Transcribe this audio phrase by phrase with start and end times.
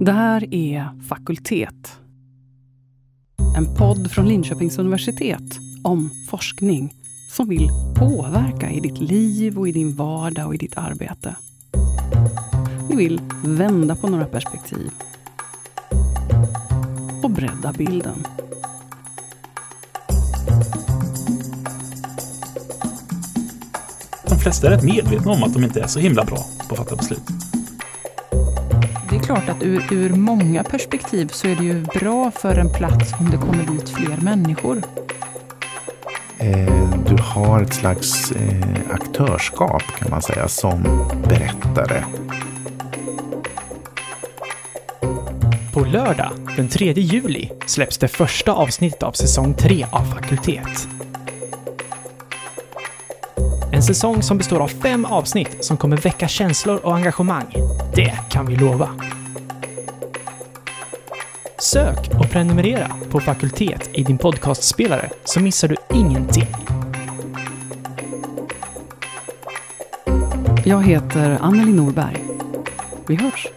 [0.00, 1.98] Det här är Fakultet.
[3.56, 6.94] En podd från Linköpings universitet om forskning
[7.30, 11.36] som vill påverka i ditt liv och i din vardag och i ditt arbete.
[12.88, 14.90] Vi vill vända på några perspektiv
[17.22, 18.26] och bredda bilden.
[24.28, 26.38] De flesta är rätt medvetna om att de inte är så himla bra
[26.68, 27.43] på att fatta beslut.
[29.24, 33.30] Klart att ur, ur många perspektiv så är det ju bra för en plats om
[33.30, 34.82] det kommer dit fler människor.
[36.38, 40.82] Eh, du har ett slags eh, aktörskap kan man säga som
[41.28, 42.04] berättare.
[45.72, 50.88] På lördag, den 3 juli, släpps det första avsnittet av säsong 3 av Fakultet.
[53.72, 57.54] En säsong som består av fem avsnitt som kommer väcka känslor och engagemang.
[57.94, 59.13] Det kan vi lova.
[61.64, 66.46] Sök och prenumerera på Fakultet i din podcastspelare så missar du ingenting.
[70.64, 72.24] Jag heter Anneli Norberg.
[73.06, 73.48] Vi hörs!